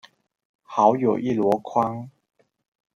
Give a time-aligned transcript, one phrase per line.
[0.63, 2.09] 好友一籮筐